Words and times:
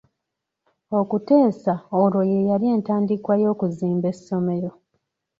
Okuteesa 0.99 1.73
olwo 2.01 2.21
ye 2.31 2.39
yali 2.49 2.65
entandikwa 2.75 3.33
y'okuzimba 3.41 4.05
essomero. 4.13 4.69